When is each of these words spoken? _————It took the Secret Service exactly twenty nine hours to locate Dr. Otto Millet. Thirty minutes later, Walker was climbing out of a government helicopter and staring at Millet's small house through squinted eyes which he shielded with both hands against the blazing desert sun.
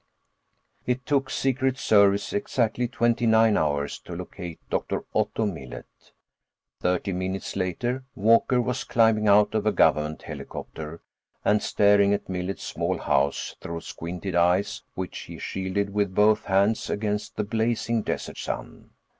_————It 0.87 1.05
took 1.05 1.25
the 1.25 1.31
Secret 1.33 1.77
Service 1.77 2.33
exactly 2.33 2.87
twenty 2.87 3.27
nine 3.27 3.55
hours 3.55 3.99
to 3.99 4.15
locate 4.15 4.59
Dr. 4.67 5.05
Otto 5.13 5.45
Millet. 5.45 5.85
Thirty 6.79 7.13
minutes 7.13 7.55
later, 7.55 8.03
Walker 8.15 8.59
was 8.59 8.83
climbing 8.83 9.27
out 9.27 9.53
of 9.53 9.67
a 9.67 9.71
government 9.71 10.23
helicopter 10.23 11.03
and 11.45 11.61
staring 11.61 12.15
at 12.15 12.27
Millet's 12.27 12.63
small 12.63 12.97
house 12.97 13.55
through 13.61 13.81
squinted 13.81 14.33
eyes 14.33 14.81
which 14.95 15.19
he 15.19 15.37
shielded 15.37 15.91
with 15.93 16.15
both 16.15 16.45
hands 16.45 16.89
against 16.89 17.35
the 17.35 17.43
blazing 17.43 18.01
desert 18.01 18.39
sun. 18.39 18.89